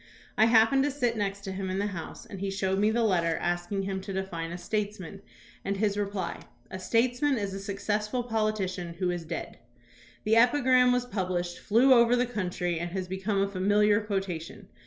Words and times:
I 0.35 0.45
happened 0.45 0.83
to 0.85 0.89
sit 0.89 1.15
next 1.15 1.41
to 1.41 1.51
him 1.51 1.69
in 1.69 1.77
the 1.77 1.85
House, 1.85 2.25
and 2.25 2.39
he 2.39 2.49
showed 2.49 2.79
me 2.79 2.89
the 2.89 3.03
letter 3.03 3.37
asking 3.37 3.83
him 3.83 4.01
to 4.01 4.11
THOMAS 4.11 4.29
BRACKETT 4.29 4.37
REED 4.37 4.99
191 4.99 5.19
define 5.21 5.21
a 5.21 5.21
statesman, 5.21 5.21
and 5.63 5.77
his 5.77 5.95
reply, 5.95 6.39
"A 6.71 6.79
statesman 6.79 7.37
is 7.37 7.53
a 7.53 7.59
successful 7.59 8.23
politician 8.23 8.95
who 8.95 9.11
is 9.11 9.25
dead." 9.25 9.59
The 10.23 10.37
epigram 10.37 10.91
was 10.91 11.05
published, 11.05 11.59
flew 11.59 11.93
over 11.93 12.15
the 12.15 12.25
country, 12.25 12.79
and 12.79 12.89
has 12.89 13.07
become 13.07 13.43
a 13.43 13.47
familiar 13.47 14.01
quotation. 14.01 14.69